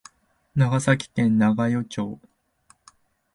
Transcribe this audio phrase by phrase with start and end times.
[0.55, 2.19] 長崎県長与町